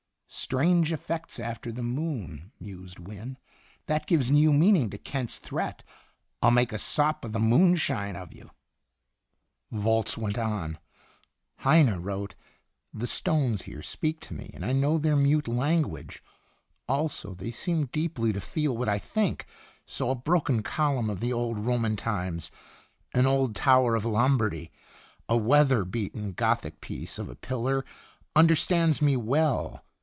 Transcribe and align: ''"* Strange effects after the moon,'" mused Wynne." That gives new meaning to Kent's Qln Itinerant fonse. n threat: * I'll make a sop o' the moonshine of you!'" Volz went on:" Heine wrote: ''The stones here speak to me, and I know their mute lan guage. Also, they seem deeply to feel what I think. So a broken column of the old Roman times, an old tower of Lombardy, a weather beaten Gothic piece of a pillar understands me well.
''"* 0.31 0.31
Strange 0.41 0.93
effects 0.93 1.39
after 1.41 1.73
the 1.73 1.83
moon,'" 1.83 2.51
mused 2.59 2.99
Wynne." 2.99 3.37
That 3.87 4.07
gives 4.07 4.31
new 4.31 4.53
meaning 4.53 4.89
to 4.91 4.97
Kent's 4.97 5.37
Qln 5.37 5.39
Itinerant 5.39 5.43
fonse. 5.43 5.45
n 5.45 5.47
threat: 5.47 5.83
* 6.13 6.41
I'll 6.43 6.51
make 6.51 6.71
a 6.73 6.79
sop 6.79 7.25
o' 7.25 7.27
the 7.27 7.39
moonshine 7.39 8.15
of 8.15 8.31
you!'" 8.33 8.49
Volz 9.71 10.17
went 10.17 10.37
on:" 10.37 10.79
Heine 11.65 11.97
wrote: 12.01 12.35
''The 12.93 13.07
stones 13.09 13.63
here 13.63 13.81
speak 13.81 14.21
to 14.21 14.33
me, 14.33 14.49
and 14.53 14.63
I 14.65 14.71
know 14.71 14.97
their 14.97 15.17
mute 15.17 15.49
lan 15.49 15.81
guage. 15.81 16.23
Also, 16.87 17.33
they 17.33 17.51
seem 17.51 17.87
deeply 17.87 18.31
to 18.31 18.39
feel 18.41 18.75
what 18.77 18.87
I 18.89 18.99
think. 18.99 19.45
So 19.85 20.09
a 20.11 20.15
broken 20.15 20.63
column 20.63 21.09
of 21.09 21.19
the 21.19 21.33
old 21.33 21.59
Roman 21.59 21.97
times, 21.97 22.49
an 23.13 23.25
old 23.25 23.53
tower 23.53 23.95
of 23.95 24.05
Lombardy, 24.05 24.71
a 25.27 25.35
weather 25.35 25.83
beaten 25.83 26.31
Gothic 26.31 26.79
piece 26.79 27.19
of 27.19 27.27
a 27.27 27.35
pillar 27.35 27.83
understands 28.33 29.01
me 29.01 29.17
well. 29.17 29.83